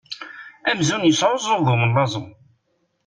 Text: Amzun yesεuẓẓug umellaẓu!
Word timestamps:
Amzun 0.69 1.03
yesεuẓẓug 1.07 1.67
umellaẓu! 1.73 2.25